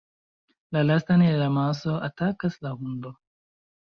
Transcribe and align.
La 0.71 0.81
lastan 0.83 1.21
el 1.25 1.43
amaso 1.49 1.93
atakas 2.09 2.57
la 2.65 2.73
hundo. 2.73 3.15